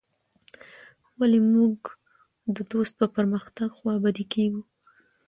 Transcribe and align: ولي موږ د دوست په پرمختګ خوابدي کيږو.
ولي 1.19 1.39
موږ 1.53 1.79
د 2.55 2.57
دوست 2.71 2.93
په 2.99 3.05
پرمختګ 3.15 3.67
خوابدي 3.77 4.25
کيږو. 4.33 4.61